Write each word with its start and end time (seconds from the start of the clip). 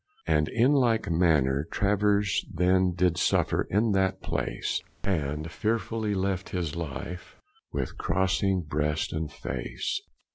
And 0.25 0.47
in 0.47 0.71
like 0.73 1.11
maner 1.11 1.63
Travers 1.69 2.43
then 2.51 2.95
Did 2.95 3.19
suffer 3.19 3.67
in 3.69 3.91
that 3.91 4.19
place, 4.19 4.81
And 5.03 5.51
fearfully 5.51 6.09
he 6.09 6.15
left 6.15 6.49
his 6.49 6.75
life, 6.75 7.35
With 7.71 7.99
crossing 7.99 8.61
brest 8.63 9.13
and 9.13 9.31
face. 9.31 10.01